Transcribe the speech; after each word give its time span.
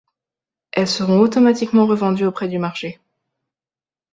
Elles 0.71 0.87
seront 0.87 1.19
automatiquement 1.19 1.85
revendues 1.85 2.25
au 2.25 2.31
prix 2.31 2.49
du 2.49 2.57
marché. 2.57 2.99